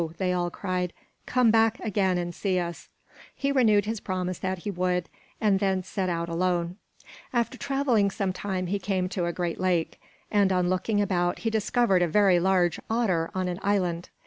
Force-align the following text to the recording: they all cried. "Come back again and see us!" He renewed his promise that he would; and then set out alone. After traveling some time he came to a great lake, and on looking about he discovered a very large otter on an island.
they 0.17 0.33
all 0.33 0.49
cried. 0.49 0.93
"Come 1.27 1.51
back 1.51 1.79
again 1.79 2.17
and 2.17 2.33
see 2.33 2.57
us!" 2.57 2.89
He 3.35 3.51
renewed 3.51 3.85
his 3.85 3.99
promise 3.99 4.39
that 4.39 4.57
he 4.57 4.71
would; 4.71 5.07
and 5.39 5.59
then 5.59 5.83
set 5.83 6.09
out 6.09 6.27
alone. 6.27 6.77
After 7.31 7.55
traveling 7.55 8.09
some 8.09 8.33
time 8.33 8.65
he 8.65 8.79
came 8.79 9.07
to 9.09 9.27
a 9.27 9.31
great 9.31 9.59
lake, 9.59 10.01
and 10.31 10.51
on 10.51 10.69
looking 10.69 10.99
about 11.03 11.37
he 11.45 11.51
discovered 11.51 12.01
a 12.01 12.07
very 12.07 12.39
large 12.39 12.79
otter 12.89 13.29
on 13.35 13.47
an 13.47 13.59
island. 13.61 14.09